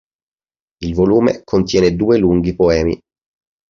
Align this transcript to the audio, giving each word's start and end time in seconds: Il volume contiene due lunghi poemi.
Il 0.79 0.95
volume 0.95 1.41
contiene 1.43 1.95
due 1.95 2.17
lunghi 2.17 2.55
poemi. 2.55 2.99